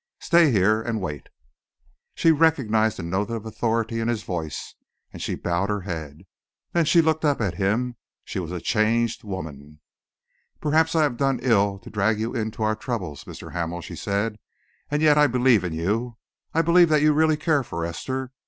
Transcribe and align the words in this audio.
Stay 0.19 0.49
here 0.51 0.81
and 0.81 0.99
wait." 0.99 1.29
She 2.15 2.31
recognised 2.31 2.97
the 2.97 3.03
note 3.03 3.29
of 3.29 3.45
authority 3.45 3.99
in 3.99 4.07
his 4.07 4.23
tone, 4.23 4.49
and 5.13 5.21
she 5.21 5.35
bowed 5.35 5.69
her 5.69 5.81
head. 5.81 6.25
Then 6.73 6.85
she 6.85 7.03
looked 7.03 7.23
up 7.23 7.39
at 7.39 7.53
him; 7.61 7.97
she 8.23 8.39
was 8.39 8.51
a 8.51 8.59
changed 8.59 9.23
woman. 9.23 9.79
"Perhaps 10.59 10.95
I 10.95 11.03
have 11.03 11.17
done 11.17 11.39
ill 11.43 11.77
to 11.77 11.91
drag 11.91 12.19
you 12.19 12.33
into 12.33 12.63
our 12.63 12.75
troubles, 12.75 13.25
Mr. 13.25 13.51
Hamel," 13.51 13.81
she 13.81 13.95
said, 13.95 14.39
"and 14.89 15.03
yet, 15.03 15.19
I 15.19 15.27
believe 15.27 15.63
in 15.63 15.73
you. 15.73 16.17
I 16.51 16.63
believe 16.63 16.89
that 16.89 17.03
you 17.03 17.13
really 17.13 17.37
care 17.37 17.61
for 17.61 17.85
Esther. 17.85 18.31